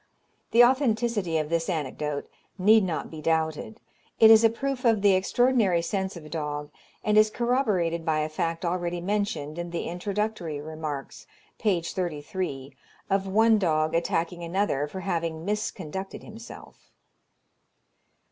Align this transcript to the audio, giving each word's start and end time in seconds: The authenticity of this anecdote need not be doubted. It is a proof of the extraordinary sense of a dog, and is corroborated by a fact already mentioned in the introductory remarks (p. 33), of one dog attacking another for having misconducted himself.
The 0.49 0.63
authenticity 0.63 1.37
of 1.37 1.49
this 1.49 1.69
anecdote 1.69 2.27
need 2.57 2.83
not 2.83 3.11
be 3.11 3.21
doubted. 3.21 3.79
It 4.19 4.31
is 4.31 4.43
a 4.43 4.49
proof 4.49 4.83
of 4.83 5.03
the 5.03 5.13
extraordinary 5.13 5.83
sense 5.83 6.15
of 6.17 6.25
a 6.25 6.27
dog, 6.29 6.71
and 7.03 7.19
is 7.19 7.29
corroborated 7.29 8.03
by 8.03 8.21
a 8.21 8.27
fact 8.29 8.65
already 8.65 8.99
mentioned 8.99 9.59
in 9.59 9.69
the 9.69 9.83
introductory 9.83 10.59
remarks 10.59 11.27
(p. 11.59 11.83
33), 11.83 12.73
of 13.11 13.27
one 13.27 13.59
dog 13.59 13.93
attacking 13.93 14.43
another 14.43 14.87
for 14.87 15.01
having 15.01 15.45
misconducted 15.45 16.23
himself. 16.23 16.89